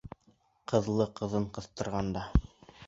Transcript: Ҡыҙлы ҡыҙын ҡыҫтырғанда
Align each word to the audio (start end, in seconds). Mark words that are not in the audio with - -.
Ҡыҙлы 0.71 1.07
ҡыҙын 1.21 1.47
ҡыҫтырғанда 1.59 2.27